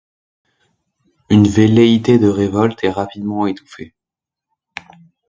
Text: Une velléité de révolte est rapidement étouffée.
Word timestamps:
Une 1.29 1.47
velléité 1.47 2.17
de 2.17 2.27
révolte 2.27 2.83
est 2.83 2.89
rapidement 2.89 3.45
étouffée. 3.45 3.93